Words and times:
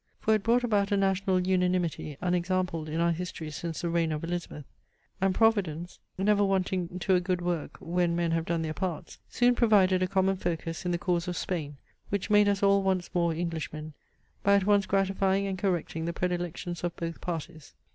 For 0.19 0.33
it 0.33 0.41
brought 0.41 0.63
about 0.63 0.91
a 0.91 0.97
national 0.97 1.45
unanimity 1.45 2.17
unexampled 2.21 2.89
in 2.89 2.99
our 2.99 3.11
history 3.11 3.51
since 3.51 3.81
the 3.81 3.89
reign 3.89 4.11
of 4.11 4.23
Elizabeth; 4.23 4.65
and 5.21 5.35
Providence, 5.35 5.99
never 6.17 6.43
wanting 6.43 6.97
to 7.01 7.13
a 7.13 7.19
good 7.19 7.39
work 7.39 7.77
when 7.79 8.15
men 8.15 8.31
have 8.31 8.45
done 8.45 8.63
their 8.63 8.73
parts, 8.73 9.19
soon 9.29 9.53
provided 9.53 10.01
a 10.01 10.07
common 10.07 10.37
focus 10.37 10.85
in 10.87 10.91
the 10.91 10.97
cause 10.97 11.27
of 11.27 11.37
Spain, 11.37 11.77
which 12.09 12.31
made 12.31 12.49
us 12.49 12.63
all 12.63 12.81
once 12.81 13.11
more 13.13 13.31
Englishmen 13.33 13.93
by 14.41 14.55
at 14.55 14.65
once 14.65 14.87
gratifying 14.87 15.45
and 15.45 15.59
correcting 15.59 16.05
the 16.05 16.13
predilections 16.13 16.83
of 16.83 16.95
both 16.95 17.21
parties. 17.21 17.75